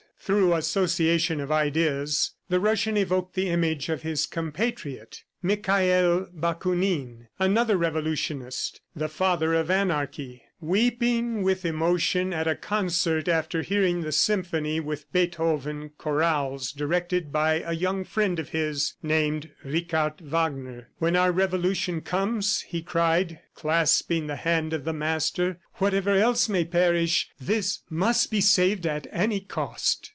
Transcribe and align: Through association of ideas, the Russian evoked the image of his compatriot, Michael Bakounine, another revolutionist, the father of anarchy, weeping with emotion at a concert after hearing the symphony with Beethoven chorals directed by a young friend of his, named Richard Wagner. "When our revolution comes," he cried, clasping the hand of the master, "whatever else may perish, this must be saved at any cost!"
Through 0.23 0.53
association 0.53 1.39
of 1.41 1.51
ideas, 1.51 2.35
the 2.47 2.59
Russian 2.59 2.95
evoked 2.95 3.33
the 3.33 3.49
image 3.49 3.89
of 3.89 4.03
his 4.03 4.27
compatriot, 4.27 5.23
Michael 5.41 6.27
Bakounine, 6.31 7.27
another 7.39 7.75
revolutionist, 7.75 8.81
the 8.95 9.09
father 9.09 9.55
of 9.55 9.71
anarchy, 9.71 10.43
weeping 10.59 11.41
with 11.41 11.65
emotion 11.65 12.33
at 12.33 12.47
a 12.47 12.55
concert 12.55 13.27
after 13.27 13.63
hearing 13.63 14.01
the 14.01 14.11
symphony 14.11 14.79
with 14.79 15.11
Beethoven 15.11 15.89
chorals 15.97 16.71
directed 16.71 17.31
by 17.31 17.55
a 17.59 17.73
young 17.73 18.03
friend 18.03 18.37
of 18.37 18.49
his, 18.49 18.93
named 19.01 19.49
Richard 19.63 20.21
Wagner. 20.21 20.89
"When 20.99 21.15
our 21.15 21.31
revolution 21.31 22.01
comes," 22.01 22.61
he 22.61 22.83
cried, 22.83 23.39
clasping 23.55 24.27
the 24.27 24.35
hand 24.35 24.71
of 24.71 24.85
the 24.85 24.93
master, 24.93 25.57
"whatever 25.77 26.11
else 26.15 26.47
may 26.47 26.63
perish, 26.63 27.31
this 27.39 27.79
must 27.89 28.29
be 28.29 28.39
saved 28.39 28.85
at 28.85 29.07
any 29.11 29.39
cost!" 29.39 30.09